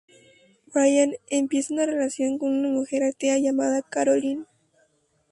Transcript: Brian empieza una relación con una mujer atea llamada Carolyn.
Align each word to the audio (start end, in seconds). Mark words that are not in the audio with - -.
Brian 0.73 1.13
empieza 1.29 1.71
una 1.75 1.85
relación 1.85 2.39
con 2.39 2.49
una 2.55 2.69
mujer 2.69 3.03
atea 3.03 3.37
llamada 3.37 3.83
Carolyn. 3.83 4.47